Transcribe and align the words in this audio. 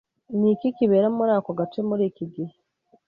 Ni 0.37 0.47
iki 0.53 0.67
kibera 0.77 1.07
muri 1.17 1.31
ako 1.37 1.51
gace 1.59 1.79
muri 1.89 2.03
iki 2.11 2.25
gihe? 2.33 2.53